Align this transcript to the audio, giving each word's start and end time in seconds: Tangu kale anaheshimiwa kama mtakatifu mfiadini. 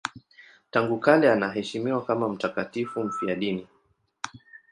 Tangu 0.71 0.99
kale 0.99 1.31
anaheshimiwa 1.31 2.05
kama 2.05 2.29
mtakatifu 2.29 3.03
mfiadini. 3.03 3.67